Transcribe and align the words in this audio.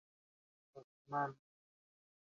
Los 0.73 0.83
Hnos. 1.11 1.37